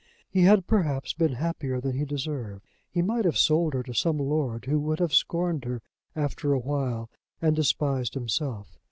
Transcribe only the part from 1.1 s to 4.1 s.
been happier than he deserved. He might have sold her to